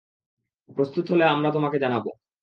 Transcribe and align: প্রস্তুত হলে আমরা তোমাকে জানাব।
প্রস্তুত 0.69 1.05
হলে 1.11 1.25
আমরা 1.25 1.49
তোমাকে 1.51 1.77
জানাব। 1.79 2.05